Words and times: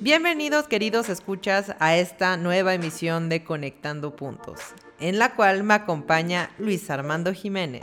Bienvenidos 0.00 0.68
queridos 0.68 1.08
escuchas 1.08 1.74
a 1.78 1.96
esta 1.96 2.36
nueva 2.36 2.74
emisión 2.74 3.30
de 3.30 3.42
Conectando 3.42 4.14
Puntos, 4.14 4.60
en 5.00 5.18
la 5.18 5.34
cual 5.34 5.64
me 5.64 5.72
acompaña 5.72 6.50
Luis 6.58 6.90
Armando 6.90 7.32
Jiménez. 7.32 7.82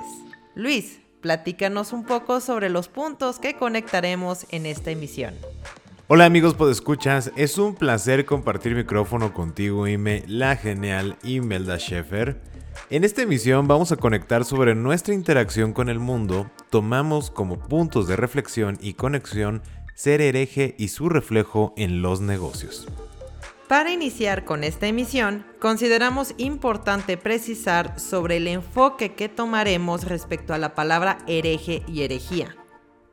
Luis, 0.54 1.00
platícanos 1.22 1.92
un 1.92 2.06
poco 2.06 2.40
sobre 2.40 2.70
los 2.70 2.88
puntos 2.88 3.40
que 3.40 3.56
conectaremos 3.56 4.46
en 4.52 4.68
esta 4.68 4.92
emisión. 4.92 5.34
Hola 6.08 6.26
amigos 6.26 6.54
podescuchas, 6.54 7.32
es 7.36 7.58
un 7.58 7.74
placer 7.74 8.26
compartir 8.26 8.76
micrófono 8.76 9.34
contigo 9.34 9.88
Ime, 9.88 10.24
la 10.28 10.56
genial 10.56 11.18
Imelda 11.24 11.80
Schaeffer. 11.80 12.40
En 12.92 13.04
esta 13.04 13.24
emisión 13.24 13.68
vamos 13.68 13.92
a 13.92 13.98
conectar 13.98 14.46
sobre 14.46 14.76
nuestra 14.76 15.16
interacción 15.16 15.74
con 15.74 15.90
el 15.90 15.98
mundo, 15.98 16.52
tomamos 16.70 17.32
como 17.32 17.58
puntos 17.58 18.08
de 18.08 18.16
reflexión 18.16 18.78
y 18.82 18.94
conexión 18.94 19.64
ser 19.96 20.22
hereje 20.22 20.76
y 20.78 20.88
su 20.90 21.10
reflejo 21.10 21.74
en 21.78 22.02
los 22.02 22.22
negocios. 22.22 22.88
Para 23.68 23.92
iniciar 23.92 24.46
con 24.46 24.64
esta 24.64 24.88
emisión, 24.88 25.46
consideramos 25.60 26.36
importante 26.38 27.18
precisar 27.18 28.00
sobre 28.00 28.38
el 28.38 28.48
enfoque 28.48 29.14
que 29.14 29.30
tomaremos 29.30 30.04
respecto 30.04 30.54
a 30.54 30.58
la 30.58 30.76
palabra 30.76 31.20
hereje 31.28 31.82
y 31.88 32.04
herejía, 32.04 32.56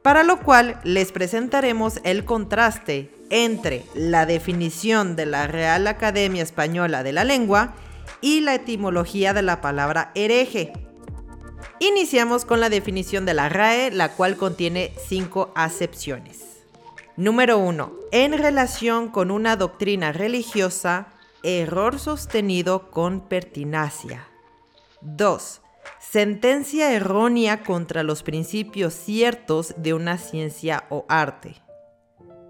para 0.03 0.23
lo 0.23 0.41
cual 0.41 0.81
les 0.85 1.13
presentaremos 1.13 2.01
el 2.05 2.25
contraste 2.25 3.11
entre 3.31 3.85
la 3.95 4.27
definición 4.27 5.17
de 5.17 5.27
la 5.27 5.47
Real 5.47 5.87
Academia 5.87 6.43
Española 6.43 7.03
de 7.03 7.13
la 7.13 7.25
Lengua 7.25 7.75
y 8.21 8.41
la 8.41 8.55
etimología 8.57 9.33
de 9.33 9.43
la 9.43 9.61
palabra 9.61 10.11
hereje. 10.15 10.73
Iniciamos 11.79 12.45
con 12.45 12.61
la 12.61 12.69
definición 12.69 13.25
de 13.25 13.35
la 13.35 13.49
RAE, 13.49 13.93
la 13.93 14.11
cual 14.11 14.37
contiene 14.37 14.93
cinco 15.09 15.53
acepciones. 15.55 16.60
Número 17.21 17.59
1. 17.59 17.93
En 18.13 18.33
relación 18.33 19.11
con 19.11 19.31
una 19.31 19.55
doctrina 19.57 20.11
religiosa, 20.11 21.09
error 21.43 21.99
sostenido 21.99 22.91
con 22.91 23.29
pertinacia. 23.29 24.27
2. 25.03 25.61
Sentencia 25.99 26.95
errónea 26.95 27.63
contra 27.63 28.05
los 28.05 28.23
principios 28.23 28.95
ciertos 28.95 29.75
de 29.77 29.93
una 29.93 30.17
ciencia 30.17 30.87
o 30.89 31.05
arte. 31.11 31.57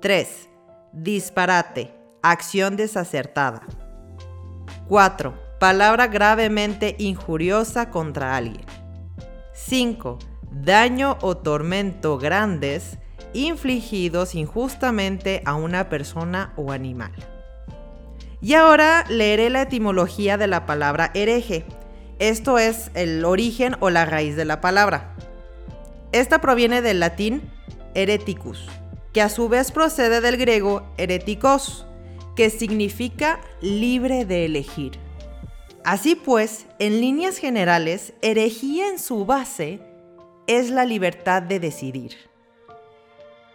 3. 0.03 0.49
Disparate, 0.93 1.93
acción 2.23 2.77
desacertada. 2.77 3.63
4. 4.87 5.35
Palabra 5.59 6.07
gravemente 6.07 6.95
injuriosa 7.01 7.91
contra 7.91 8.37
alguien. 8.37 8.67
5. 9.53 10.21
Daño 10.53 11.19
o 11.23 11.37
tormento 11.37 12.19
grandes 12.19 13.00
infligidos 13.33 14.35
injustamente 14.35 15.43
a 15.45 15.55
una 15.55 15.89
persona 15.89 16.53
o 16.57 16.73
animal. 16.73 17.13
Y 18.41 18.55
ahora 18.55 19.05
leeré 19.09 19.51
la 19.51 19.63
etimología 19.63 20.39
de 20.39 20.47
la 20.47 20.67
palabra 20.67 21.11
hereje. 21.15 21.65
Esto 22.19 22.59
es 22.59 22.91
el 22.95 23.25
origen 23.25 23.77
o 23.81 23.91
la 23.91 24.07
raíz 24.07 24.37
de 24.37 24.45
la 24.45 24.61
palabra. 24.61 25.15
Esta 26.13 26.41
proviene 26.41 26.83
del 26.83 27.01
latín 27.01 27.43
hereticus, 27.95 28.67
que 29.13 29.23
a 29.23 29.29
su 29.29 29.49
vez 29.49 29.73
procede 29.73 30.21
del 30.21 30.37
griego 30.37 30.87
heretikos, 30.97 31.87
que 32.35 32.51
significa 32.51 33.41
libre 33.61 34.25
de 34.25 34.47
elegir. 34.47 34.93
Así 35.85 36.15
pues, 36.15 36.67
en 36.79 37.01
líneas 37.01 37.39
generales, 37.39 38.13
herejía 38.23 38.89
en 38.89 38.99
su 38.99 39.25
base 39.25 39.81
es 40.47 40.71
la 40.71 40.85
libertad 40.85 41.43
de 41.43 41.61
decidir. 41.61 42.30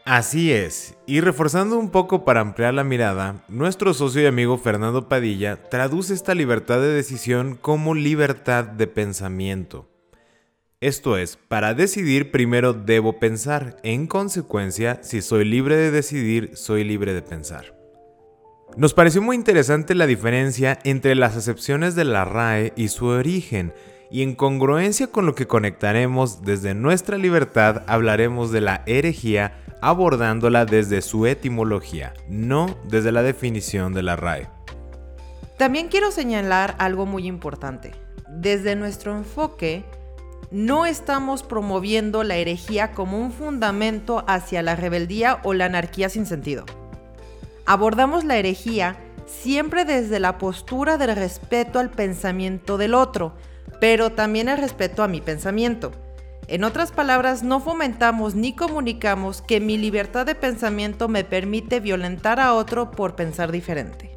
Así 0.08 0.52
es, 0.52 0.96
y 1.08 1.20
reforzando 1.20 1.80
un 1.80 1.90
poco 1.90 2.26
para 2.26 2.40
ampliar 2.40 2.76
la 2.76 2.84
mirada, 2.84 3.44
nuestro 3.48 3.92
socio 3.96 4.22
y 4.22 4.28
amigo 4.28 4.60
Fernando 4.60 5.10
Padilla 5.10 5.68
traduce 5.68 6.14
esta 6.14 6.36
libertad 6.36 6.80
de 6.80 6.90
decisión 6.90 7.58
como 7.60 7.96
libertad 7.96 8.66
de 8.66 8.86
pensamiento. 8.86 9.90
Esto 10.80 11.18
es, 11.18 11.38
para 11.38 11.74
decidir 11.74 12.30
primero 12.30 12.74
debo 12.74 13.18
pensar, 13.18 13.78
en 13.82 14.06
consecuencia, 14.06 15.00
si 15.02 15.24
soy 15.24 15.44
libre 15.44 15.76
de 15.76 15.90
decidir, 15.90 16.52
soy 16.56 16.84
libre 16.84 17.16
de 17.16 17.24
pensar. 17.24 17.76
Nos 18.78 18.94
pareció 18.94 19.24
muy 19.24 19.36
interesante 19.36 19.96
la 19.96 20.06
diferencia 20.06 20.78
entre 20.84 21.16
las 21.16 21.36
acepciones 21.36 21.96
de 21.96 22.06
la 22.06 22.26
RAE 22.26 22.74
y 22.76 22.90
su 22.90 23.08
origen, 23.08 23.74
y 24.10 24.22
en 24.22 24.36
congruencia 24.36 25.08
con 25.08 25.26
lo 25.26 25.36
que 25.36 25.48
conectaremos 25.48 26.44
desde 26.44 26.74
nuestra 26.74 27.18
libertad 27.18 27.84
hablaremos 27.88 28.52
de 28.52 28.62
la 28.62 28.84
herejía 28.86 29.58
abordándola 29.82 30.66
desde 30.66 31.02
su 31.02 31.26
etimología, 31.26 32.14
no 32.28 32.76
desde 32.88 33.12
la 33.12 33.24
definición 33.24 33.94
de 33.94 34.04
la 34.04 34.16
RAE. 34.16 34.50
También 35.58 35.88
quiero 35.88 36.12
señalar 36.12 36.76
algo 36.80 37.06
muy 37.06 37.28
importante. 37.28 37.92
Desde 38.28 38.76
nuestro 38.76 39.16
enfoque, 39.16 39.86
no 40.52 40.86
estamos 40.86 41.44
promoviendo 41.44 42.24
la 42.24 42.36
herejía 42.36 42.92
como 42.92 43.20
un 43.20 43.32
fundamento 43.32 44.24
hacia 44.28 44.62
la 44.62 44.76
rebeldía 44.76 45.40
o 45.44 45.54
la 45.54 45.66
anarquía 45.66 46.10
sin 46.10 46.26
sentido. 46.26 46.66
Abordamos 47.66 48.24
la 48.24 48.38
herejía 48.38 48.98
siempre 49.26 49.86
desde 49.86 50.20
la 50.20 50.38
postura 50.38 50.98
del 50.98 51.16
respeto 51.16 51.80
al 51.80 51.90
pensamiento 51.90 52.78
del 52.78 52.94
otro, 52.94 53.34
pero 53.80 54.12
también 54.12 54.50
el 54.50 54.58
respeto 54.58 55.03
a 55.03 55.08
mi 55.08 55.22
pensamiento. 55.22 55.91
En 56.47 56.63
otras 56.63 56.91
palabras, 56.91 57.41
no 57.41 57.59
fomentamos 57.59 58.36
ni 58.36 58.53
comunicamos 58.53 59.41
que 59.41 59.59
mi 59.59 59.78
libertad 59.78 60.25
de 60.25 60.36
pensamiento 60.36 61.08
me 61.08 61.24
permite 61.24 61.80
violentar 61.80 62.40
a 62.40 62.53
otro 62.53 62.91
por 62.91 63.16
pensar 63.16 63.52
diferente. 63.52 64.16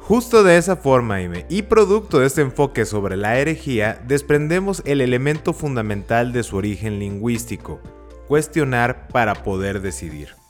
Justo 0.00 0.42
de 0.42 0.56
esa 0.56 0.76
forma, 0.76 1.18
y 1.48 1.62
producto 1.62 2.18
de 2.18 2.26
este 2.26 2.40
enfoque 2.40 2.84
sobre 2.86 3.16
la 3.16 3.38
herejía, 3.38 4.02
desprendemos 4.06 4.82
el 4.84 5.00
elemento 5.00 5.52
fundamental 5.52 6.32
de 6.32 6.42
su 6.42 6.56
origen 6.56 6.98
lingüístico, 6.98 7.80
cuestionar 8.26 9.08
para 9.08 9.34
poder 9.34 9.80
decidir. 9.80 10.41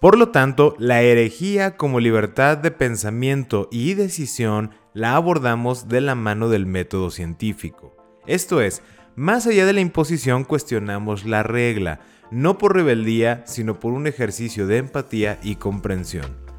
Por 0.00 0.16
lo 0.16 0.30
tanto, 0.30 0.74
la 0.78 1.02
herejía 1.02 1.76
como 1.76 2.00
libertad 2.00 2.56
de 2.56 2.70
pensamiento 2.70 3.68
y 3.70 3.92
decisión 3.92 4.70
la 4.94 5.14
abordamos 5.14 5.88
de 5.88 6.00
la 6.00 6.14
mano 6.14 6.48
del 6.48 6.64
método 6.64 7.10
científico. 7.10 7.94
Esto 8.26 8.62
es, 8.62 8.82
más 9.14 9.46
allá 9.46 9.66
de 9.66 9.74
la 9.74 9.80
imposición 9.80 10.44
cuestionamos 10.44 11.26
la 11.26 11.42
regla, 11.42 12.00
no 12.30 12.56
por 12.56 12.74
rebeldía, 12.74 13.42
sino 13.46 13.78
por 13.78 13.92
un 13.92 14.06
ejercicio 14.06 14.66
de 14.66 14.78
empatía 14.78 15.38
y 15.42 15.56
comprensión. 15.56 16.49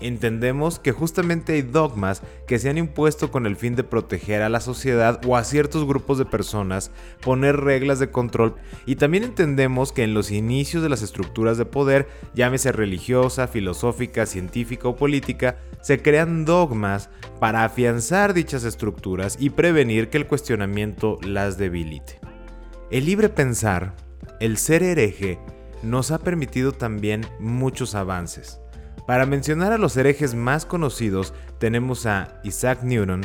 Entendemos 0.00 0.78
que 0.78 0.92
justamente 0.92 1.52
hay 1.52 1.62
dogmas 1.62 2.22
que 2.46 2.58
se 2.58 2.70
han 2.70 2.78
impuesto 2.78 3.30
con 3.30 3.46
el 3.46 3.56
fin 3.56 3.76
de 3.76 3.84
proteger 3.84 4.42
a 4.42 4.48
la 4.48 4.60
sociedad 4.60 5.20
o 5.26 5.36
a 5.36 5.44
ciertos 5.44 5.86
grupos 5.86 6.16
de 6.16 6.24
personas, 6.24 6.90
poner 7.20 7.56
reglas 7.56 7.98
de 7.98 8.10
control 8.10 8.54
y 8.86 8.96
también 8.96 9.24
entendemos 9.24 9.92
que 9.92 10.04
en 10.04 10.14
los 10.14 10.30
inicios 10.30 10.82
de 10.82 10.88
las 10.88 11.02
estructuras 11.02 11.58
de 11.58 11.66
poder, 11.66 12.08
llámese 12.34 12.72
religiosa, 12.72 13.46
filosófica, 13.46 14.24
científica 14.24 14.88
o 14.88 14.96
política, 14.96 15.58
se 15.82 16.00
crean 16.00 16.44
dogmas 16.44 17.10
para 17.38 17.64
afianzar 17.64 18.32
dichas 18.32 18.64
estructuras 18.64 19.36
y 19.38 19.50
prevenir 19.50 20.08
que 20.08 20.18
el 20.18 20.26
cuestionamiento 20.26 21.18
las 21.22 21.58
debilite. 21.58 22.20
El 22.90 23.04
libre 23.04 23.28
pensar, 23.28 23.94
el 24.40 24.56
ser 24.56 24.82
hereje, 24.82 25.38
nos 25.82 26.10
ha 26.10 26.18
permitido 26.18 26.72
también 26.72 27.26
muchos 27.38 27.94
avances. 27.94 28.60
Para 29.06 29.26
mencionar 29.26 29.72
a 29.72 29.78
los 29.78 29.96
herejes 29.96 30.34
más 30.34 30.66
conocidos 30.66 31.34
tenemos 31.58 32.06
a 32.06 32.40
Isaac 32.44 32.82
Newton, 32.82 33.22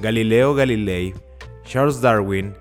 Galileo 0.00 0.54
Galilei, 0.54 1.14
Charles 1.64 2.00
Darwin, 2.00 2.54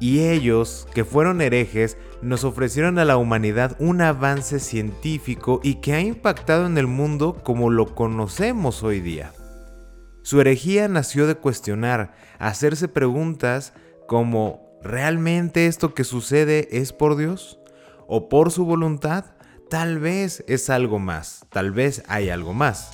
y 0.00 0.20
ellos, 0.24 0.86
que 0.92 1.04
fueron 1.04 1.40
herejes, 1.40 1.96
nos 2.20 2.44
ofrecieron 2.44 2.98
a 2.98 3.04
la 3.04 3.16
humanidad 3.16 3.76
un 3.78 4.00
avance 4.00 4.58
científico 4.58 5.60
y 5.62 5.76
que 5.76 5.94
ha 5.94 6.00
impactado 6.00 6.66
en 6.66 6.78
el 6.78 6.86
mundo 6.86 7.40
como 7.42 7.70
lo 7.70 7.94
conocemos 7.94 8.82
hoy 8.82 9.00
día. 9.00 9.32
Su 10.22 10.40
herejía 10.40 10.88
nació 10.88 11.26
de 11.26 11.34
cuestionar, 11.34 12.14
hacerse 12.38 12.88
preguntas 12.88 13.72
como 14.08 14.78
¿realmente 14.82 15.66
esto 15.66 15.94
que 15.94 16.04
sucede 16.04 16.68
es 16.72 16.92
por 16.92 17.16
Dios? 17.16 17.58
¿O 18.06 18.28
por 18.28 18.50
su 18.50 18.64
voluntad? 18.64 19.33
Tal 19.74 19.98
vez 19.98 20.44
es 20.46 20.70
algo 20.70 21.00
más, 21.00 21.46
tal 21.50 21.72
vez 21.72 22.04
hay 22.06 22.30
algo 22.30 22.54
más. 22.54 22.92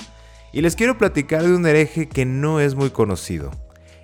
Y 0.50 0.62
les 0.62 0.76
quiero 0.76 0.96
platicar 0.96 1.42
de 1.42 1.54
un 1.54 1.66
hereje 1.66 2.08
que 2.08 2.24
no 2.24 2.58
es 2.58 2.74
muy 2.74 2.88
conocido, 2.88 3.50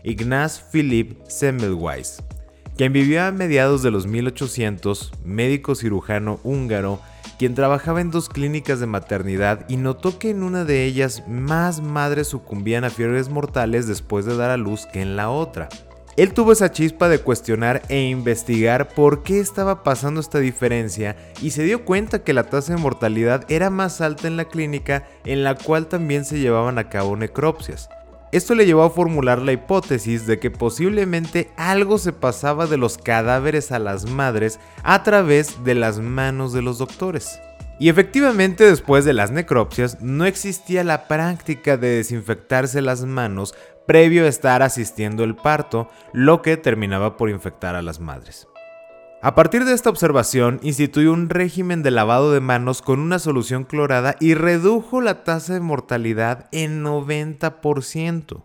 Ignaz 0.04 0.60
Philipp 0.70 1.26
Semmelweis, 1.26 2.22
quien 2.76 2.92
vivió 2.92 3.24
a 3.24 3.32
mediados 3.32 3.82
de 3.82 3.90
los 3.90 4.06
1800, 4.06 5.10
médico 5.24 5.74
cirujano 5.74 6.38
húngaro, 6.44 7.00
quien 7.38 7.54
trabajaba 7.54 8.02
en 8.02 8.10
dos 8.10 8.28
clínicas 8.28 8.78
de 8.78 8.86
maternidad 8.86 9.64
y 9.70 9.78
notó 9.78 10.18
que 10.18 10.28
en 10.28 10.42
una 10.42 10.66
de 10.66 10.84
ellas 10.84 11.22
más 11.26 11.80
madres 11.80 12.28
sucumbían 12.28 12.84
a 12.84 12.90
fiebres 12.90 13.30
mortales 13.30 13.86
después 13.86 14.26
de 14.26 14.36
dar 14.36 14.50
a 14.50 14.58
luz 14.58 14.84
que 14.84 15.00
en 15.00 15.16
la 15.16 15.30
otra. 15.30 15.70
Él 16.16 16.32
tuvo 16.32 16.52
esa 16.52 16.72
chispa 16.72 17.10
de 17.10 17.18
cuestionar 17.18 17.82
e 17.90 18.00
investigar 18.04 18.88
por 18.88 19.22
qué 19.22 19.38
estaba 19.38 19.82
pasando 19.82 20.18
esta 20.18 20.38
diferencia 20.38 21.14
y 21.42 21.50
se 21.50 21.62
dio 21.62 21.84
cuenta 21.84 22.24
que 22.24 22.32
la 22.32 22.44
tasa 22.44 22.74
de 22.74 22.80
mortalidad 22.80 23.44
era 23.50 23.68
más 23.68 24.00
alta 24.00 24.26
en 24.26 24.38
la 24.38 24.46
clínica 24.46 25.06
en 25.26 25.44
la 25.44 25.56
cual 25.56 25.88
también 25.88 26.24
se 26.24 26.38
llevaban 26.38 26.78
a 26.78 26.88
cabo 26.88 27.16
necropsias. 27.16 27.90
Esto 28.32 28.54
le 28.54 28.64
llevó 28.64 28.82
a 28.84 28.90
formular 28.90 29.42
la 29.42 29.52
hipótesis 29.52 30.26
de 30.26 30.38
que 30.38 30.50
posiblemente 30.50 31.50
algo 31.56 31.98
se 31.98 32.14
pasaba 32.14 32.66
de 32.66 32.78
los 32.78 32.96
cadáveres 32.96 33.70
a 33.70 33.78
las 33.78 34.10
madres 34.10 34.58
a 34.82 35.02
través 35.02 35.64
de 35.64 35.74
las 35.74 36.00
manos 36.00 36.54
de 36.54 36.62
los 36.62 36.78
doctores. 36.78 37.38
Y 37.78 37.90
efectivamente 37.90 38.64
después 38.64 39.04
de 39.04 39.12
las 39.12 39.30
necropsias 39.30 40.00
no 40.00 40.24
existía 40.24 40.82
la 40.82 41.08
práctica 41.08 41.76
de 41.76 41.88
desinfectarse 41.88 42.80
las 42.80 43.04
manos 43.04 43.54
previo 43.86 44.24
a 44.24 44.28
estar 44.28 44.62
asistiendo 44.62 45.24
el 45.24 45.36
parto, 45.36 45.88
lo 46.12 46.42
que 46.42 46.56
terminaba 46.56 47.16
por 47.16 47.30
infectar 47.30 47.76
a 47.76 47.82
las 47.82 48.00
madres. 48.00 48.48
A 49.22 49.34
partir 49.34 49.64
de 49.64 49.72
esta 49.72 49.90
observación, 49.90 50.60
instituyó 50.62 51.12
un 51.12 51.30
régimen 51.30 51.82
de 51.82 51.90
lavado 51.90 52.32
de 52.32 52.40
manos 52.40 52.82
con 52.82 53.00
una 53.00 53.18
solución 53.18 53.64
clorada 53.64 54.16
y 54.20 54.34
redujo 54.34 55.00
la 55.00 55.24
tasa 55.24 55.54
de 55.54 55.60
mortalidad 55.60 56.48
en 56.52 56.84
90%. 56.84 58.44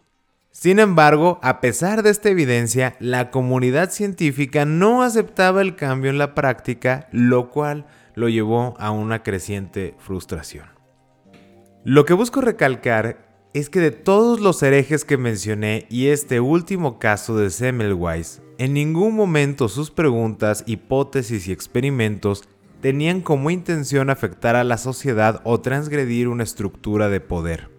Sin 0.52 0.80
embargo, 0.80 1.40
a 1.44 1.62
pesar 1.62 2.04
de 2.04 2.10
esta 2.10 2.30
evidencia, 2.30 2.96
la 3.00 3.32
comunidad 3.32 3.92
científica 3.92 4.66
no 4.66 5.04
aceptaba 5.04 5.62
el 5.62 5.76
cambio 5.76 6.10
en 6.10 6.18
la 6.18 6.36
práctica, 6.36 7.08
lo 7.12 7.50
cual 7.50 7.86
lo 8.16 8.30
llevó 8.30 8.76
a 8.80 8.92
una 8.92 9.24
creciente 9.24 9.96
frustración. 10.00 10.66
Lo 11.84 12.06
que 12.06 12.14
busco 12.14 12.42
recalcar 12.42 13.32
es 13.54 13.70
que 13.70 13.80
de 13.80 13.92
todos 13.92 14.40
los 14.40 14.64
herejes 14.64 15.04
que 15.04 15.18
mencioné 15.18 15.86
y 15.90 16.08
este 16.08 16.40
último 16.40 17.00
caso 17.00 17.36
de 17.38 17.50
Semmelweis, 17.50 18.42
en 18.58 18.74
ningún 18.74 19.16
momento 19.16 19.68
sus 19.68 19.92
preguntas, 19.92 20.64
hipótesis 20.68 21.48
y 21.48 21.52
experimentos 21.52 22.44
tenían 22.82 23.22
como 23.22 23.50
intención 23.50 24.10
afectar 24.10 24.56
a 24.56 24.64
la 24.64 24.78
sociedad 24.78 25.42
o 25.44 25.60
transgredir 25.60 26.28
una 26.28 26.44
estructura 26.44 27.10
de 27.10 27.20
poder. 27.20 27.70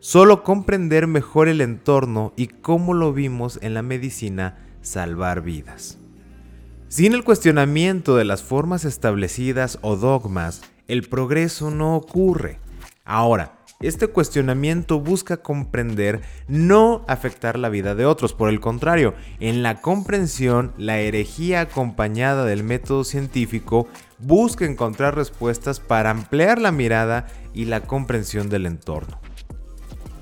Solo 0.00 0.42
comprender 0.42 1.06
mejor 1.06 1.48
el 1.48 1.60
entorno 1.60 2.32
y 2.36 2.48
cómo 2.48 2.92
lo 2.92 3.12
vimos 3.12 3.58
en 3.62 3.74
la 3.74 3.82
medicina 3.82 4.58
salvar 4.80 5.42
vidas. 5.42 6.01
Sin 6.92 7.14
el 7.14 7.24
cuestionamiento 7.24 8.16
de 8.16 8.26
las 8.26 8.42
formas 8.42 8.84
establecidas 8.84 9.78
o 9.80 9.96
dogmas, 9.96 10.60
el 10.88 11.08
progreso 11.08 11.70
no 11.70 11.96
ocurre. 11.96 12.58
Ahora, 13.06 13.60
este 13.80 14.08
cuestionamiento 14.08 15.00
busca 15.00 15.38
comprender, 15.38 16.20
no 16.48 17.02
afectar 17.08 17.58
la 17.58 17.70
vida 17.70 17.94
de 17.94 18.04
otros. 18.04 18.34
Por 18.34 18.50
el 18.50 18.60
contrario, 18.60 19.14
en 19.40 19.62
la 19.62 19.80
comprensión, 19.80 20.74
la 20.76 20.98
herejía 20.98 21.62
acompañada 21.62 22.44
del 22.44 22.62
método 22.62 23.04
científico 23.04 23.88
busca 24.18 24.66
encontrar 24.66 25.16
respuestas 25.16 25.80
para 25.80 26.10
ampliar 26.10 26.60
la 26.60 26.72
mirada 26.72 27.26
y 27.54 27.64
la 27.64 27.80
comprensión 27.80 28.50
del 28.50 28.66
entorno. 28.66 29.18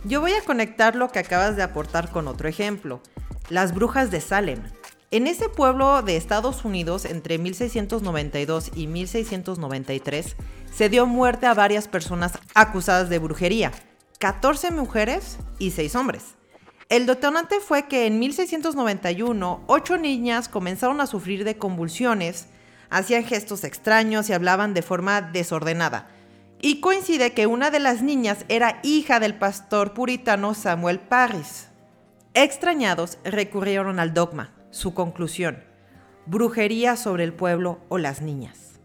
Yo 0.05 0.21
voy 0.21 0.35
a 0.35 0.45
conectar 0.45 0.95
lo 0.95 1.09
que 1.09 1.19
acabas 1.19 1.57
de 1.57 1.65
aportar 1.65 2.13
con 2.13 2.29
otro 2.29 2.49
ejemplo, 2.49 3.01
las 3.49 3.75
brujas 3.75 4.13
de 4.13 4.21
Salem. 4.21 4.61
En 5.12 5.27
ese 5.27 5.49
pueblo 5.49 6.03
de 6.03 6.17
Estados 6.17 6.65
Unidos, 6.65 7.05
entre 7.05 7.39
1692 7.39 8.71
y 8.77 8.87
1693, 8.87 10.37
se 10.73 10.89
dio 10.89 11.05
muerte 11.05 11.47
a 11.47 11.55
varias 11.55 11.89
personas 11.89 12.39
acusadas 12.55 13.09
de 13.09 13.19
brujería, 13.19 13.73
14 14.21 14.71
mujeres 14.71 15.39
y 15.59 15.73
6 15.73 15.97
hombres. 15.97 16.37
El 16.89 17.07
detonante 17.07 17.59
fue 17.59 17.89
que 17.89 18.07
en 18.07 18.21
1691, 18.21 19.65
8 19.67 19.99
niñas 19.99 20.49
comenzaron 20.49 21.01
a 21.01 21.09
sufrir 21.09 21.43
de 21.43 21.59
convulsiones, 21.59 22.47
hacían 22.89 23.25
gestos 23.25 23.65
extraños 23.65 24.31
y 24.31 24.33
hablaban 24.33 24.75
de 24.75 24.83
forma 24.83 25.23
desordenada. 25.23 26.09
Y 26.62 26.79
coincide 26.79 27.33
que 27.33 27.49
una 27.49 27.73
de 27.73 27.81
las 27.81 28.01
niñas 28.01 28.45
era 28.49 28.79
hija 28.85 29.19
del 29.19 29.35
pastor 29.35 29.93
puritano 29.93 30.55
Samuel 30.55 31.01
Parris. 31.01 31.67
Extrañados 32.33 33.19
recurrieron 33.25 33.99
al 33.99 34.15
dogma 34.15 34.53
su 34.71 34.95
conclusión, 34.95 35.63
brujería 36.27 36.97
sobre 36.97 37.25
el 37.25 37.33
pueblo 37.33 37.81
o 37.89 37.99
las 37.99 38.23
niñas. 38.23 38.81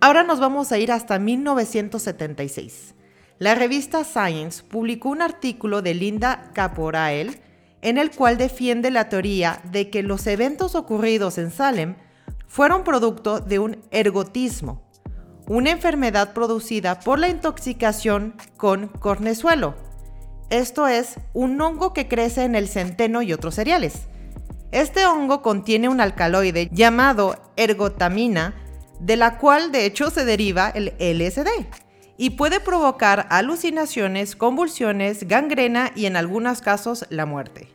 Ahora 0.00 0.22
nos 0.22 0.40
vamos 0.40 0.72
a 0.72 0.78
ir 0.78 0.90
hasta 0.92 1.18
1976. 1.18 2.94
La 3.38 3.54
revista 3.54 4.04
Science 4.04 4.62
publicó 4.62 5.08
un 5.08 5.22
artículo 5.22 5.82
de 5.82 5.94
Linda 5.94 6.50
Caporael 6.54 7.40
en 7.82 7.98
el 7.98 8.10
cual 8.10 8.38
defiende 8.38 8.90
la 8.90 9.08
teoría 9.08 9.60
de 9.70 9.90
que 9.90 10.02
los 10.02 10.26
eventos 10.26 10.74
ocurridos 10.74 11.38
en 11.38 11.50
Salem 11.50 11.96
fueron 12.46 12.84
producto 12.84 13.40
de 13.40 13.58
un 13.58 13.78
ergotismo, 13.90 14.82
una 15.48 15.70
enfermedad 15.70 16.32
producida 16.34 17.00
por 17.00 17.18
la 17.18 17.28
intoxicación 17.28 18.34
con 18.56 18.88
cornezuelo. 18.88 19.74
Esto 20.50 20.86
es 20.86 21.16
un 21.32 21.60
hongo 21.60 21.92
que 21.92 22.08
crece 22.08 22.44
en 22.44 22.54
el 22.54 22.68
centeno 22.68 23.22
y 23.22 23.32
otros 23.32 23.54
cereales. 23.56 24.06
Este 24.72 25.04
hongo 25.04 25.42
contiene 25.42 25.90
un 25.90 26.00
alcaloide 26.00 26.70
llamado 26.72 27.36
ergotamina, 27.56 28.54
de 29.00 29.16
la 29.16 29.36
cual 29.36 29.70
de 29.70 29.84
hecho 29.84 30.10
se 30.10 30.24
deriva 30.24 30.70
el 30.70 30.94
LSD, 30.98 31.48
y 32.16 32.30
puede 32.30 32.58
provocar 32.58 33.26
alucinaciones, 33.28 34.34
convulsiones, 34.34 35.28
gangrena 35.28 35.92
y 35.94 36.06
en 36.06 36.16
algunos 36.16 36.62
casos 36.62 37.04
la 37.10 37.26
muerte. 37.26 37.68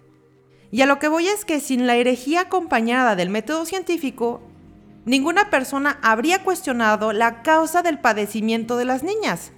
Y 0.72 0.82
a 0.82 0.88
lo 0.88 0.98
que 0.98 1.08
voy 1.08 1.28
es 1.28 1.46
que 1.46 1.60
sin 1.60 1.86
la 1.86 1.96
herejía 1.96 2.42
acompañada 2.42 3.16
del 3.16 3.30
método 3.30 3.66
científico, 3.66 4.42
ninguna 5.06 5.52
persona 5.52 6.00
habría 6.02 6.44
cuestionado 6.44 7.14
la 7.14 7.44
causa 7.44 7.84
del 7.84 8.00
padecimiento 8.00 8.76
de 8.76 8.86
las 8.86 9.04
niñas, 9.04 9.52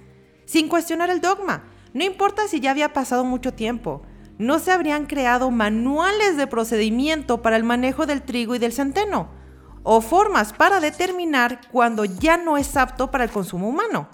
sin 0.44 0.68
cuestionar 0.68 1.08
el 1.08 1.22
dogma. 1.22 1.64
No 1.94 2.04
importa 2.04 2.48
si 2.48 2.60
ya 2.60 2.70
había 2.70 2.92
pasado 2.92 3.24
mucho 3.24 3.54
tiempo, 3.54 4.02
no 4.40 4.58
se 4.58 4.72
habrían 4.72 5.04
creado 5.04 5.50
manuales 5.50 6.38
de 6.38 6.46
procedimiento 6.46 7.42
para 7.42 7.56
el 7.56 7.62
manejo 7.62 8.06
del 8.06 8.22
trigo 8.22 8.54
y 8.54 8.58
del 8.58 8.72
centeno, 8.72 9.28
o 9.82 10.00
formas 10.00 10.54
para 10.54 10.80
determinar 10.80 11.60
cuando 11.70 12.06
ya 12.06 12.38
no 12.38 12.56
es 12.56 12.74
apto 12.74 13.10
para 13.10 13.24
el 13.24 13.30
consumo 13.30 13.68
humano. 13.68 14.08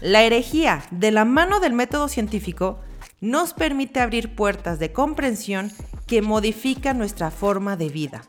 La 0.00 0.22
herejía, 0.22 0.82
de 0.90 1.10
la 1.10 1.26
mano 1.26 1.60
del 1.60 1.74
método 1.74 2.08
científico, 2.08 2.80
nos 3.20 3.52
permite 3.52 4.00
abrir 4.00 4.34
puertas 4.34 4.78
de 4.78 4.90
comprensión 4.94 5.70
que 6.06 6.22
modifican 6.22 6.96
nuestra 6.96 7.30
forma 7.30 7.76
de 7.76 7.90
vida. 7.90 8.22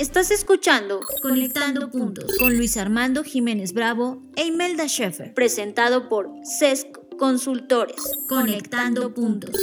Estás 0.00 0.32
escuchando 0.32 0.98
Conectando 1.22 1.88
Puntos 1.88 2.36
con 2.36 2.56
Luis 2.56 2.76
Armando 2.76 3.22
Jiménez 3.22 3.74
Bravo 3.74 4.20
e 4.34 4.46
Imelda 4.46 4.88
Schaeffer, 4.88 5.34
presentado 5.34 6.08
por 6.08 6.30
CESC 6.44 7.16
Consultores. 7.16 8.02
Conectando 8.28 9.14
Puntos. 9.14 9.54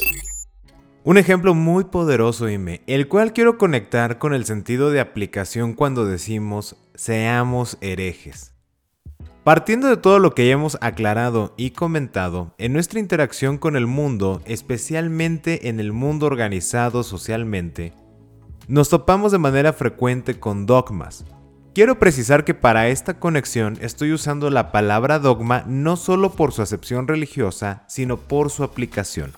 Un 1.04 1.18
ejemplo 1.18 1.56
muy 1.56 1.86
poderoso, 1.86 2.48
Ime, 2.48 2.84
el 2.86 3.08
cual 3.08 3.34
quiero 3.34 3.58
conectar 3.58 4.20
con 4.20 4.36
el 4.36 4.46
sentido 4.46 4.92
de 4.92 5.00
aplicación 5.00 5.74
cuando 5.74 6.06
decimos 6.06 6.76
seamos 6.94 7.80
herejes. 7.82 8.54
Partiendo 9.44 9.88
de 9.88 9.98
todo 9.98 10.20
lo 10.20 10.36
que 10.36 10.46
ya 10.46 10.54
hemos 10.54 10.78
aclarado 10.80 11.56
y 11.58 11.72
comentado, 11.72 12.54
en 12.60 12.74
nuestra 12.74 13.00
interacción 13.00 13.58
con 13.58 13.76
el 13.76 13.88
mundo, 13.88 14.44
especialmente 14.46 15.70
en 15.70 15.80
el 15.80 15.92
mundo 15.92 16.28
organizado 16.28 17.02
socialmente, 17.02 17.94
nos 18.68 18.90
topamos 18.90 19.32
de 19.32 19.40
manera 19.40 19.74
frecuente 19.74 20.40
con 20.40 20.68
dogmas. 20.68 21.26
Quiero 21.74 21.98
precisar 21.98 22.46
que 22.46 22.54
para 22.54 22.90
esta 22.90 23.20
conexión 23.20 23.80
estoy 23.82 24.14
usando 24.14 24.52
la 24.52 24.72
palabra 24.72 25.18
dogma 25.18 25.64
no 25.66 25.96
solo 25.96 26.34
por 26.34 26.52
su 26.52 26.62
acepción 26.62 27.08
religiosa, 27.08 27.86
sino 27.88 28.18
por 28.18 28.52
su 28.52 28.64
aplicación. 28.64 29.32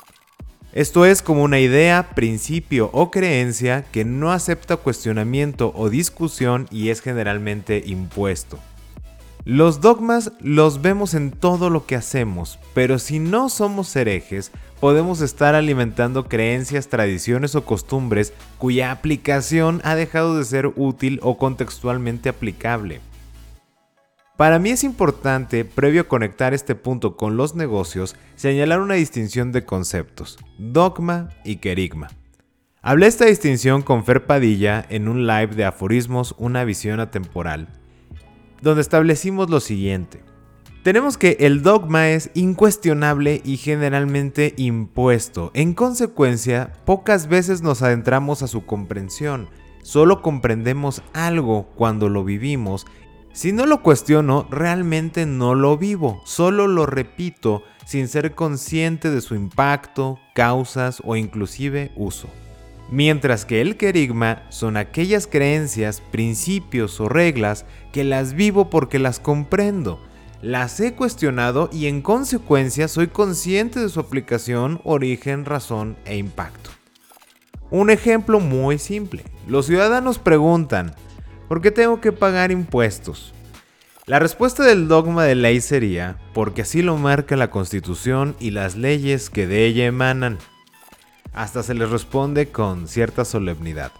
Esto 0.73 1.05
es 1.05 1.21
como 1.21 1.43
una 1.43 1.59
idea, 1.59 2.09
principio 2.15 2.89
o 2.93 3.11
creencia 3.11 3.85
que 3.91 4.05
no 4.05 4.31
acepta 4.31 4.75
cuestionamiento 4.75 5.71
o 5.75 5.87
discusión 5.87 6.67
y 6.71 6.89
es 6.89 7.01
generalmente 7.01 7.83
impuesto. 7.85 8.57
Los 9.45 9.81
dogmas 9.81 10.31
los 10.39 10.81
vemos 10.81 11.13
en 11.13 11.29
todo 11.29 11.69
lo 11.69 11.85
que 11.85 11.95
hacemos, 11.95 12.57
pero 12.73 12.97
si 12.97 13.19
no 13.19 13.49
somos 13.49 13.95
herejes, 13.95 14.51
podemos 14.79 15.21
estar 15.21 15.53
alimentando 15.53 16.27
creencias, 16.27 16.87
tradiciones 16.87 17.53
o 17.53 17.63
costumbres 17.65 18.33
cuya 18.57 18.91
aplicación 18.91 19.79
ha 19.83 19.93
dejado 19.93 20.39
de 20.39 20.45
ser 20.45 20.71
útil 20.75 21.19
o 21.21 21.37
contextualmente 21.37 22.29
aplicable. 22.29 22.99
Para 24.37 24.57
mí 24.57 24.71
es 24.71 24.83
importante, 24.83 25.63
previo 25.63 26.01
a 26.01 26.07
conectar 26.07 26.55
este 26.55 26.73
punto 26.73 27.15
con 27.15 27.37
los 27.37 27.53
negocios, 27.53 28.15
señalar 28.35 28.81
una 28.81 28.95
distinción 28.95 29.51
de 29.51 29.63
conceptos, 29.63 30.39
dogma 30.57 31.29
y 31.45 31.57
querigma. 31.57 32.09
Hablé 32.81 33.05
esta 33.05 33.25
distinción 33.25 33.83
con 33.83 34.03
Fer 34.03 34.25
Padilla 34.25 34.83
en 34.89 35.07
un 35.07 35.27
live 35.27 35.55
de 35.55 35.65
aforismos 35.65 36.33
Una 36.39 36.63
visión 36.63 36.99
atemporal, 36.99 37.67
donde 38.59 38.81
establecimos 38.81 39.51
lo 39.51 39.59
siguiente. 39.59 40.23
Tenemos 40.81 41.19
que 41.19 41.37
el 41.41 41.61
dogma 41.61 42.09
es 42.09 42.31
incuestionable 42.33 43.39
y 43.45 43.57
generalmente 43.57 44.55
impuesto. 44.57 45.51
En 45.53 45.75
consecuencia, 45.75 46.73
pocas 46.85 47.27
veces 47.27 47.61
nos 47.61 47.83
adentramos 47.83 48.41
a 48.41 48.47
su 48.47 48.65
comprensión. 48.65 49.47
Solo 49.83 50.21
comprendemos 50.21 51.03
algo 51.13 51.67
cuando 51.75 52.09
lo 52.09 52.23
vivimos 52.23 52.87
si 53.33 53.51
no 53.51 53.65
lo 53.65 53.81
cuestiono, 53.81 54.47
realmente 54.51 55.25
no 55.25 55.55
lo 55.55 55.75
vivo, 55.75 56.21
solo 56.23 56.67
lo 56.67 56.85
repito 56.85 57.63
sin 57.83 58.07
ser 58.07 58.35
consciente 58.35 59.09
de 59.09 59.21
su 59.21 59.33
impacto, 59.33 60.19
causas 60.35 61.01
o 61.03 61.15
inclusive 61.15 61.91
uso. 61.95 62.29
Mientras 62.91 63.45
que 63.45 63.61
el 63.61 63.75
querigma 63.75 64.43
son 64.49 64.77
aquellas 64.77 65.25
creencias, 65.25 65.99
principios 65.99 66.99
o 67.01 67.09
reglas 67.09 67.65
que 67.91 68.03
las 68.03 68.33
vivo 68.33 68.69
porque 68.69 68.99
las 68.99 69.19
comprendo, 69.19 69.99
las 70.43 70.79
he 70.79 70.93
cuestionado 70.93 71.69
y 71.73 71.87
en 71.87 72.03
consecuencia 72.03 72.87
soy 72.87 73.07
consciente 73.07 73.79
de 73.79 73.89
su 73.89 73.99
aplicación, 73.99 74.79
origen, 74.83 75.45
razón 75.45 75.97
e 76.05 76.17
impacto. 76.17 76.69
Un 77.71 77.89
ejemplo 77.89 78.39
muy 78.39 78.77
simple. 78.77 79.23
Los 79.47 79.65
ciudadanos 79.65 80.19
preguntan, 80.19 80.93
¿Por 81.53 81.61
qué 81.61 81.69
tengo 81.69 82.01
que 82.01 82.11
pagar 82.11 82.51
impuestos? 82.51 83.31
La 84.07 84.17
respuesta 84.17 84.63
del 84.63 84.87
dogma 84.87 85.23
de 85.23 85.35
ley 85.35 85.61
sería 85.61 86.17
porque 86.33 86.63
así 86.63 86.81
lo 86.81 86.97
marca 86.97 87.35
la 87.35 87.51
Constitución 87.51 88.35
y 88.39 88.49
las 88.49 88.75
leyes 88.75 89.29
que 89.29 89.45
de 89.45 89.67
ella 89.67 89.85
emanan. 89.85 90.39
Hasta 91.31 91.61
se 91.61 91.75
les 91.75 91.91
responde 91.91 92.47
con 92.47 92.87
cierta 92.87 93.23
solemnidad. 93.23 93.91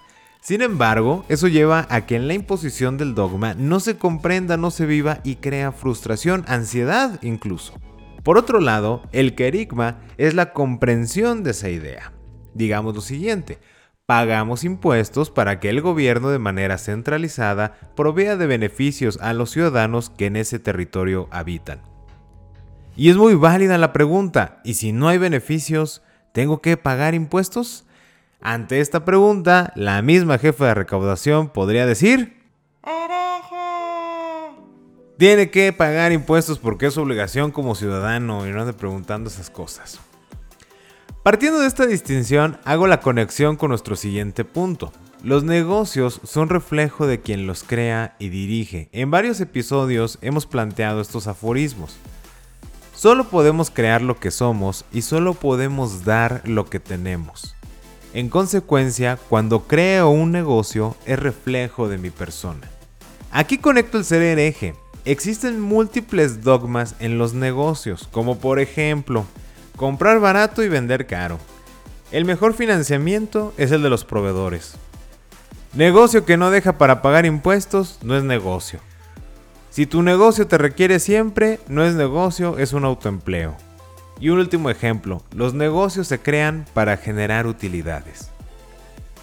Sin 0.42 0.64
embargo, 0.64 1.26
eso 1.30 1.48
lleva 1.48 1.86
a 1.92 2.08
que 2.08 2.16
en 2.16 2.28
la 2.28 2.34
imposición 2.34 2.98
del 2.98 3.14
dogma 3.14 3.54
no 3.54 3.80
se 3.80 4.00
comprenda, 4.00 4.58
no 4.58 4.72
se 4.72 4.88
viva 4.88 5.20
y 5.24 5.36
crea 5.36 5.72
frustración, 5.72 6.46
ansiedad 6.48 7.20
incluso. 7.22 7.80
Por 8.24 8.40
otro 8.40 8.62
lado, 8.62 9.04
el 9.12 9.36
querigma 9.36 10.02
es 10.18 10.34
la 10.34 10.54
comprensión 10.54 11.44
de 11.44 11.52
esa 11.52 11.70
idea. 11.70 12.14
Digamos 12.56 12.96
lo 12.96 13.02
siguiente, 13.02 13.60
Pagamos 14.16 14.64
impuestos 14.64 15.32
para 15.32 15.60
que 15.60 15.70
el 15.72 15.82
gobierno 15.82 16.30
de 16.30 16.38
manera 16.38 16.78
centralizada 16.78 17.74
provea 17.96 18.38
de 18.38 18.46
beneficios 18.46 19.18
a 19.20 19.34
los 19.34 19.50
ciudadanos 19.50 20.12
que 20.12 20.28
en 20.28 20.36
ese 20.36 20.60
territorio 20.60 21.28
habitan. 21.32 21.82
Y 22.96 23.10
es 23.10 23.18
muy 23.18 23.34
válida 23.34 23.80
la 23.80 23.92
pregunta, 23.92 24.62
¿y 24.64 24.76
si 24.76 24.92
no 24.92 25.08
hay 25.08 25.18
beneficios, 25.18 26.04
tengo 26.32 26.62
que 26.62 26.78
pagar 26.78 27.16
impuestos? 27.16 27.88
Ante 28.40 28.82
esta 28.82 29.04
pregunta, 29.04 29.74
la 29.76 30.00
misma 30.04 30.38
jefa 30.38 30.68
de 30.68 30.76
recaudación 30.76 31.50
podría 31.50 31.88
decir... 31.88 32.40
Tiene 35.18 35.50
que 35.50 35.74
pagar 35.74 36.12
impuestos 36.12 36.60
porque 36.60 36.86
es 36.86 36.94
su 36.94 37.02
obligación 37.02 37.50
como 37.50 37.74
ciudadano 37.74 38.46
y 38.46 38.52
no 38.52 38.62
ande 38.62 38.74
preguntando 38.74 39.32
esas 39.32 39.50
cosas. 39.50 40.00
Partiendo 41.24 41.62
de 41.62 41.68
esta 41.68 41.86
distinción, 41.86 42.58
hago 42.66 42.86
la 42.86 43.00
conexión 43.00 43.56
con 43.56 43.70
nuestro 43.70 43.96
siguiente 43.96 44.44
punto. 44.44 44.92
Los 45.24 45.46
negocios 45.46 46.20
son 46.26 46.50
reflejo 46.50 47.08
de 47.08 47.22
quien 47.22 47.48
los 47.48 47.64
crea 47.64 48.18
y 48.20 48.28
dirige. 48.28 48.90
En 48.92 49.10
varios 49.10 49.40
episodios 49.40 50.18
hemos 50.22 50.46
planteado 50.46 51.00
estos 51.00 51.28
aforismos. 51.28 51.96
Solo 52.94 53.30
podemos 53.30 53.70
crear 53.70 54.02
lo 54.02 54.20
que 54.20 54.32
somos 54.32 54.84
y 54.92 55.04
solo 55.04 55.34
podemos 55.34 56.04
dar 56.04 56.42
lo 56.44 56.66
que 56.66 56.82
tenemos. 56.82 57.56
En 58.14 58.28
consecuencia, 58.28 59.18
cuando 59.30 59.66
creo 59.66 60.10
un 60.10 60.34
negocio 60.34 60.98
es 61.06 61.18
reflejo 61.18 61.88
de 61.88 62.00
mi 62.00 62.10
persona. 62.10 62.70
Aquí 63.32 63.60
conecto 63.60 63.98
el 63.98 64.04
ser 64.04 64.24
hereje. 64.24 64.76
Existen 65.06 65.62
múltiples 65.62 66.44
dogmas 66.44 66.96
en 67.00 67.18
los 67.18 67.34
negocios, 67.34 68.10
como 68.12 68.40
por 68.40 68.60
ejemplo, 68.60 69.26
Comprar 69.76 70.20
barato 70.20 70.64
y 70.64 70.70
vender 70.70 71.08
caro. 71.08 71.40
El 72.12 72.26
mejor 72.26 72.54
financiamiento 72.54 73.54
es 73.58 73.72
el 73.72 73.82
de 73.82 73.90
los 73.90 74.06
proveedores. 74.06 74.76
Negocio 75.74 76.26
que 76.26 76.38
no 76.38 76.52
deja 76.52 76.78
para 76.78 77.02
pagar 77.02 77.26
impuestos 77.26 77.98
no 78.04 78.16
es 78.16 78.24
negocio. 78.24 78.80
Si 79.72 79.88
tu 79.88 80.04
negocio 80.04 80.46
te 80.46 80.60
requiere 80.60 81.00
siempre, 81.00 81.60
no 81.68 81.84
es 81.84 81.96
negocio, 81.96 82.60
es 82.60 82.74
un 82.74 82.86
autoempleo. 82.86 83.58
Y 84.20 84.30
un 84.30 84.38
último 84.38 84.70
ejemplo, 84.70 85.24
los 85.36 85.56
negocios 85.56 86.08
se 86.08 86.20
crean 86.20 86.66
para 86.76 86.98
generar 86.98 87.48
utilidades. 87.48 88.30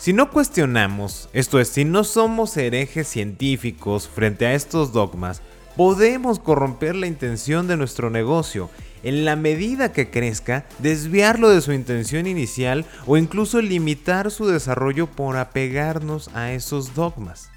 Si 0.00 0.12
no 0.12 0.30
cuestionamos, 0.32 1.28
esto 1.32 1.60
es, 1.60 1.68
si 1.68 1.84
no 1.84 2.02
somos 2.02 2.56
herejes 2.56 3.06
científicos 3.06 4.08
frente 4.08 4.46
a 4.46 4.54
estos 4.54 4.92
dogmas, 4.92 5.42
podemos 5.76 6.40
corromper 6.40 6.96
la 6.96 7.06
intención 7.06 7.68
de 7.68 7.76
nuestro 7.76 8.10
negocio 8.10 8.70
en 9.02 9.24
la 9.24 9.36
medida 9.36 9.92
que 9.92 10.10
crezca, 10.10 10.66
desviarlo 10.78 11.50
de 11.50 11.60
su 11.60 11.72
intención 11.72 12.26
inicial 12.26 12.84
o 13.06 13.16
incluso 13.16 13.60
limitar 13.60 14.30
su 14.30 14.46
desarrollo 14.46 15.06
por 15.06 15.36
apegarnos 15.36 16.28
a 16.34 16.52
esos 16.52 16.94
dogmas. 16.94 17.50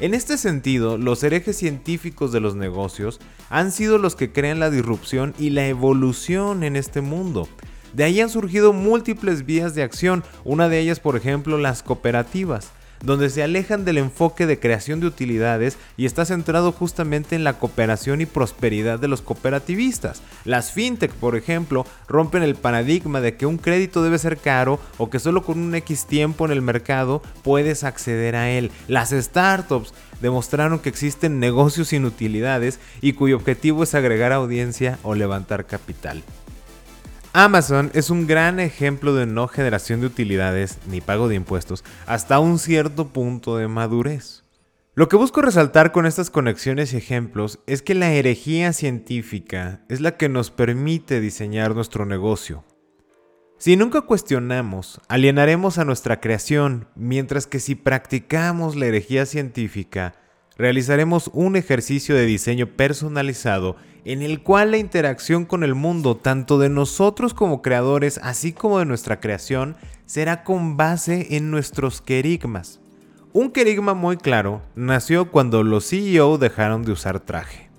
En 0.00 0.14
este 0.14 0.36
sentido, 0.36 0.98
los 0.98 1.22
herejes 1.22 1.56
científicos 1.56 2.32
de 2.32 2.40
los 2.40 2.56
negocios 2.56 3.20
han 3.50 3.70
sido 3.70 3.98
los 3.98 4.16
que 4.16 4.32
crean 4.32 4.58
la 4.58 4.70
disrupción 4.70 5.34
y 5.38 5.50
la 5.50 5.66
evolución 5.68 6.64
en 6.64 6.76
este 6.76 7.00
mundo. 7.00 7.48
De 7.92 8.04
ahí 8.04 8.20
han 8.20 8.30
surgido 8.30 8.72
múltiples 8.72 9.44
vías 9.44 9.74
de 9.74 9.82
acción, 9.82 10.24
una 10.44 10.68
de 10.68 10.80
ellas 10.80 10.98
por 10.98 11.16
ejemplo 11.16 11.58
las 11.58 11.82
cooperativas 11.82 12.72
donde 13.02 13.30
se 13.30 13.42
alejan 13.42 13.84
del 13.84 13.98
enfoque 13.98 14.46
de 14.46 14.58
creación 14.58 15.00
de 15.00 15.06
utilidades 15.06 15.76
y 15.96 16.06
está 16.06 16.24
centrado 16.24 16.72
justamente 16.72 17.36
en 17.36 17.44
la 17.44 17.58
cooperación 17.58 18.20
y 18.20 18.26
prosperidad 18.26 18.98
de 18.98 19.08
los 19.08 19.22
cooperativistas. 19.22 20.22
Las 20.44 20.72
fintech, 20.72 21.12
por 21.12 21.36
ejemplo, 21.36 21.86
rompen 22.08 22.42
el 22.42 22.54
paradigma 22.54 23.20
de 23.20 23.36
que 23.36 23.46
un 23.46 23.58
crédito 23.58 24.02
debe 24.02 24.18
ser 24.18 24.38
caro 24.38 24.80
o 24.98 25.10
que 25.10 25.18
solo 25.18 25.42
con 25.42 25.58
un 25.58 25.74
X 25.74 26.06
tiempo 26.06 26.44
en 26.44 26.52
el 26.52 26.62
mercado 26.62 27.22
puedes 27.42 27.84
acceder 27.84 28.36
a 28.36 28.50
él. 28.50 28.70
Las 28.88 29.10
startups 29.10 29.92
demostraron 30.20 30.78
que 30.78 30.88
existen 30.88 31.40
negocios 31.40 31.88
sin 31.88 32.04
utilidades 32.04 32.78
y 33.00 33.14
cuyo 33.14 33.36
objetivo 33.36 33.82
es 33.82 33.94
agregar 33.94 34.32
audiencia 34.32 34.98
o 35.02 35.14
levantar 35.14 35.66
capital. 35.66 36.22
Amazon 37.34 37.90
es 37.94 38.10
un 38.10 38.26
gran 38.26 38.60
ejemplo 38.60 39.14
de 39.14 39.24
no 39.24 39.48
generación 39.48 40.00
de 40.02 40.06
utilidades 40.06 40.76
ni 40.86 41.00
pago 41.00 41.28
de 41.28 41.34
impuestos 41.34 41.82
hasta 42.04 42.38
un 42.40 42.58
cierto 42.58 43.08
punto 43.08 43.56
de 43.56 43.68
madurez. 43.68 44.44
Lo 44.94 45.08
que 45.08 45.16
busco 45.16 45.40
resaltar 45.40 45.92
con 45.92 46.04
estas 46.04 46.28
conexiones 46.28 46.92
y 46.92 46.98
ejemplos 46.98 47.60
es 47.66 47.80
que 47.80 47.94
la 47.94 48.12
herejía 48.12 48.74
científica 48.74 49.80
es 49.88 50.02
la 50.02 50.18
que 50.18 50.28
nos 50.28 50.50
permite 50.50 51.20
diseñar 51.20 51.74
nuestro 51.74 52.04
negocio. 52.04 52.64
Si 53.56 53.76
nunca 53.78 54.02
cuestionamos, 54.02 55.00
alienaremos 55.08 55.78
a 55.78 55.86
nuestra 55.86 56.20
creación, 56.20 56.88
mientras 56.96 57.46
que 57.46 57.60
si 57.60 57.76
practicamos 57.76 58.76
la 58.76 58.86
herejía 58.86 59.24
científica, 59.24 60.16
realizaremos 60.56 61.30
un 61.32 61.56
ejercicio 61.56 62.14
de 62.14 62.26
diseño 62.26 62.66
personalizado 62.66 63.76
en 64.04 64.22
el 64.22 64.42
cual 64.42 64.72
la 64.72 64.78
interacción 64.78 65.44
con 65.44 65.62
el 65.62 65.74
mundo, 65.74 66.16
tanto 66.16 66.58
de 66.58 66.68
nosotros 66.68 67.34
como 67.34 67.62
creadores, 67.62 68.18
así 68.22 68.52
como 68.52 68.78
de 68.78 68.84
nuestra 68.84 69.20
creación, 69.20 69.76
será 70.06 70.42
con 70.44 70.76
base 70.76 71.36
en 71.36 71.50
nuestros 71.50 72.00
querigmas. 72.00 72.80
Un 73.32 73.50
querigma 73.50 73.94
muy 73.94 74.16
claro 74.16 74.60
nació 74.74 75.30
cuando 75.30 75.62
los 75.62 75.88
CEO 75.88 76.36
dejaron 76.36 76.82
de 76.82 76.92
usar 76.92 77.20
traje. 77.20 77.70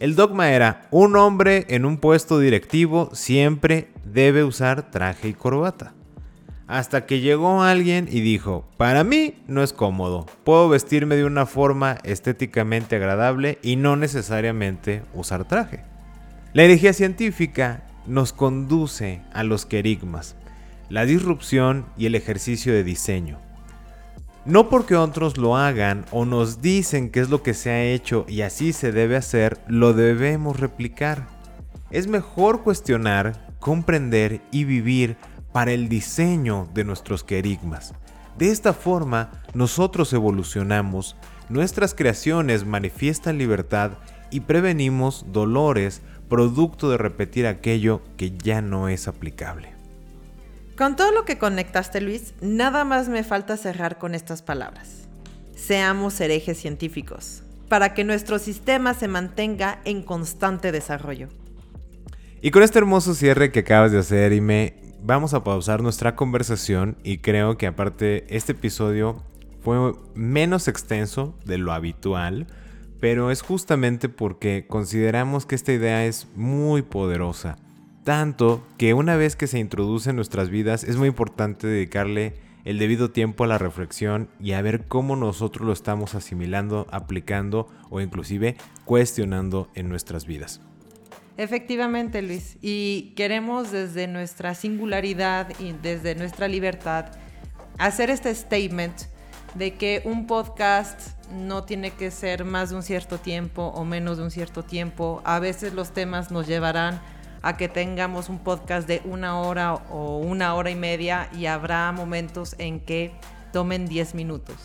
El 0.00 0.16
dogma 0.16 0.50
era, 0.50 0.88
un 0.90 1.14
hombre 1.14 1.66
en 1.68 1.84
un 1.84 1.98
puesto 1.98 2.40
directivo 2.40 3.10
siempre 3.12 3.90
debe 4.04 4.42
usar 4.42 4.90
traje 4.90 5.28
y 5.28 5.34
corbata. 5.34 5.94
Hasta 6.72 7.04
que 7.04 7.20
llegó 7.20 7.62
alguien 7.62 8.08
y 8.10 8.22
dijo, 8.22 8.64
para 8.78 9.04
mí 9.04 9.34
no 9.46 9.62
es 9.62 9.74
cómodo, 9.74 10.24
puedo 10.42 10.70
vestirme 10.70 11.16
de 11.16 11.26
una 11.26 11.44
forma 11.44 11.98
estéticamente 12.02 12.96
agradable 12.96 13.58
y 13.60 13.76
no 13.76 13.94
necesariamente 13.96 15.02
usar 15.12 15.44
traje. 15.44 15.84
La 16.54 16.62
herejía 16.62 16.94
científica 16.94 17.82
nos 18.06 18.32
conduce 18.32 19.20
a 19.34 19.44
los 19.44 19.66
querigmas, 19.66 20.34
la 20.88 21.04
disrupción 21.04 21.84
y 21.98 22.06
el 22.06 22.14
ejercicio 22.14 22.72
de 22.72 22.84
diseño. 22.84 23.38
No 24.46 24.70
porque 24.70 24.96
otros 24.96 25.36
lo 25.36 25.58
hagan 25.58 26.06
o 26.10 26.24
nos 26.24 26.62
dicen 26.62 27.10
que 27.10 27.20
es 27.20 27.28
lo 27.28 27.42
que 27.42 27.52
se 27.52 27.68
ha 27.68 27.84
hecho 27.84 28.24
y 28.30 28.40
así 28.40 28.72
se 28.72 28.92
debe 28.92 29.16
hacer, 29.16 29.60
lo 29.66 29.92
debemos 29.92 30.58
replicar. 30.58 31.26
Es 31.90 32.06
mejor 32.06 32.62
cuestionar 32.62 33.52
comprender 33.60 34.40
y 34.50 34.64
vivir 34.64 35.18
para 35.52 35.72
el 35.72 35.88
diseño 35.88 36.68
de 36.74 36.84
nuestros 36.84 37.24
querigmas. 37.24 37.94
De 38.38 38.50
esta 38.50 38.72
forma, 38.72 39.30
nosotros 39.54 40.12
evolucionamos, 40.12 41.16
nuestras 41.48 41.94
creaciones 41.94 42.64
manifiestan 42.64 43.38
libertad 43.38 43.92
y 44.30 44.40
prevenimos 44.40 45.26
dolores 45.30 46.00
producto 46.28 46.90
de 46.90 46.96
repetir 46.96 47.46
aquello 47.46 48.00
que 48.16 48.30
ya 48.30 48.62
no 48.62 48.88
es 48.88 49.06
aplicable. 49.06 49.74
Con 50.78 50.96
todo 50.96 51.12
lo 51.12 51.26
que 51.26 51.36
conectaste, 51.36 52.00
Luis, 52.00 52.32
nada 52.40 52.84
más 52.84 53.10
me 53.10 53.22
falta 53.22 53.58
cerrar 53.58 53.98
con 53.98 54.14
estas 54.14 54.40
palabras. 54.40 55.06
Seamos 55.54 56.18
herejes 56.20 56.58
científicos, 56.58 57.42
para 57.68 57.92
que 57.92 58.04
nuestro 58.04 58.38
sistema 58.38 58.94
se 58.94 59.08
mantenga 59.08 59.80
en 59.84 60.02
constante 60.02 60.72
desarrollo. 60.72 61.28
Y 62.40 62.50
con 62.50 62.62
este 62.62 62.78
hermoso 62.78 63.14
cierre 63.14 63.52
que 63.52 63.60
acabas 63.60 63.92
de 63.92 63.98
hacer, 63.98 64.32
Ime, 64.32 64.81
vamos 65.04 65.34
a 65.34 65.42
pausar 65.42 65.82
nuestra 65.82 66.14
conversación 66.14 66.96
y 67.02 67.18
creo 67.18 67.58
que 67.58 67.66
aparte 67.66 68.24
este 68.34 68.52
episodio 68.52 69.22
fue 69.60 69.94
menos 70.14 70.68
extenso 70.68 71.34
de 71.44 71.58
lo 71.58 71.72
habitual, 71.72 72.46
pero 73.00 73.30
es 73.30 73.42
justamente 73.42 74.08
porque 74.08 74.66
consideramos 74.68 75.44
que 75.44 75.54
esta 75.54 75.72
idea 75.72 76.04
es 76.04 76.28
muy 76.36 76.82
poderosa. 76.82 77.58
Tanto 78.04 78.64
que 78.78 78.94
una 78.94 79.16
vez 79.16 79.36
que 79.36 79.46
se 79.46 79.58
introduce 79.58 80.10
en 80.10 80.16
nuestras 80.16 80.50
vidas 80.50 80.84
es 80.84 80.96
muy 80.96 81.08
importante 81.08 81.66
dedicarle 81.66 82.34
el 82.64 82.78
debido 82.78 83.10
tiempo 83.10 83.44
a 83.44 83.48
la 83.48 83.58
reflexión 83.58 84.28
y 84.40 84.52
a 84.52 84.62
ver 84.62 84.86
cómo 84.86 85.16
nosotros 85.16 85.66
lo 85.66 85.72
estamos 85.72 86.14
asimilando, 86.14 86.86
aplicando 86.90 87.68
o 87.90 88.00
inclusive 88.00 88.56
cuestionando 88.84 89.68
en 89.74 89.88
nuestras 89.88 90.26
vidas. 90.26 90.60
Efectivamente, 91.36 92.20
Luis. 92.22 92.58
Y 92.60 93.12
queremos 93.16 93.72
desde 93.72 94.06
nuestra 94.06 94.54
singularidad 94.54 95.48
y 95.58 95.72
desde 95.72 96.14
nuestra 96.14 96.46
libertad 96.46 97.06
hacer 97.78 98.10
este 98.10 98.34
statement 98.34 98.94
de 99.54 99.74
que 99.74 100.02
un 100.04 100.26
podcast 100.26 101.00
no 101.30 101.64
tiene 101.64 101.90
que 101.90 102.10
ser 102.10 102.44
más 102.44 102.70
de 102.70 102.76
un 102.76 102.82
cierto 102.82 103.18
tiempo 103.18 103.72
o 103.74 103.84
menos 103.84 104.18
de 104.18 104.24
un 104.24 104.30
cierto 104.30 104.62
tiempo. 104.62 105.22
A 105.24 105.38
veces 105.38 105.72
los 105.72 105.92
temas 105.92 106.30
nos 106.30 106.46
llevarán 106.46 107.00
a 107.42 107.56
que 107.56 107.68
tengamos 107.68 108.28
un 108.28 108.38
podcast 108.38 108.86
de 108.86 109.02
una 109.04 109.40
hora 109.40 109.74
o 109.74 110.18
una 110.18 110.54
hora 110.54 110.70
y 110.70 110.76
media 110.76 111.28
y 111.36 111.46
habrá 111.46 111.90
momentos 111.92 112.54
en 112.58 112.80
que 112.80 113.12
tomen 113.52 113.86
10 113.86 114.14
minutos. 114.14 114.56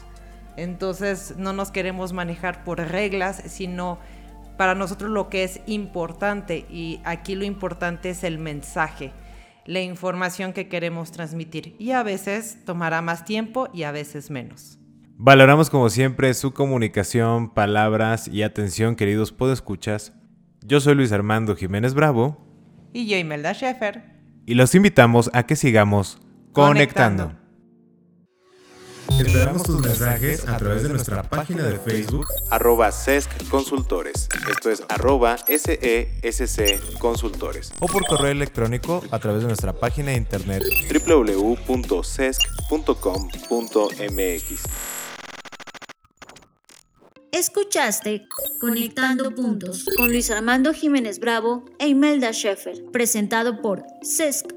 Entonces 0.57 1.36
no 1.38 1.53
nos 1.53 1.71
queremos 1.71 2.13
manejar 2.13 2.63
por 2.63 2.79
reglas, 2.79 3.41
sino 3.45 4.00
para 4.58 4.76
nosotros 4.76 5.12
lo 5.12 5.30
que 5.30 5.44
es 5.44 5.62
importante 5.68 6.66
y 6.70 7.00
aquí 7.04 7.36
lo 7.36 7.46
importante 7.46 8.10
es 8.10 8.24
el 8.24 8.40
mensaje, 8.40 9.12
la 9.66 9.82
información 9.82 10.54
que 10.54 10.68
queremos 10.68 11.12
transmitir 11.12 11.76
y 11.80 11.92
a 11.92 12.04
veces 12.04 12.66
tomará 12.66 13.02
más 13.02 13.24
tiempo 13.24 13.70
y 13.74 13.84
a 13.84 13.92
veces 13.92 14.32
menos. 14.32 14.80
Valoramos 15.20 15.70
como 15.70 15.90
siempre 15.90 16.34
su 16.34 16.54
comunicación, 16.54 17.54
palabras 17.54 18.28
y 18.28 18.44
atención, 18.44 18.96
queridos 18.96 19.32
podescuchas. 19.32 20.14
Yo 20.64 20.80
soy 20.80 20.96
Luis 20.96 21.12
Armando 21.12 21.56
Jiménez 21.56 21.94
Bravo. 21.94 22.38
Y 22.94 23.08
yo, 23.08 23.18
Imelda 23.18 23.54
Schaefer. 23.54 24.04
Y 24.46 24.56
los 24.56 24.76
invitamos 24.76 25.30
a 25.34 25.44
que 25.44 25.56
sigamos 25.56 26.20
conectando. 26.52 27.37
Esperamos 29.19 29.63
tus 29.63 29.81
mensajes 29.81 30.47
a 30.47 30.57
través 30.57 30.83
de 30.83 30.89
nuestra 30.89 31.24
página 31.24 31.63
de 31.63 31.79
Facebook, 31.79 32.27
arroba 32.51 32.91
SESC 32.91 33.50
Consultores. 33.50 34.29
Esto 34.50 34.69
es 34.69 34.83
arroba 34.89 35.38
SESC 35.38 37.00
Consultores. 37.00 37.74
O 37.79 37.88
por 37.88 38.05
correo 38.05 38.31
electrónico 38.31 39.03
a 39.09 39.17
través 39.17 39.41
de 39.41 39.47
nuestra 39.47 39.74
página 39.74 40.12
de 40.12 40.17
internet 40.17 40.63
www.sesc.com.mx. 41.07 42.38
Escuchaste 47.32 48.27
Conectando 48.60 49.34
Puntos 49.36 49.86
con 49.97 50.10
Luis 50.10 50.30
Armando 50.32 50.73
Jiménez 50.73 51.19
Bravo 51.19 51.65
e 51.80 51.88
Imelda 51.88 52.32
Sheffer, 52.32 52.84
presentado 52.91 53.62
por 53.62 53.84
CESC 54.01 54.57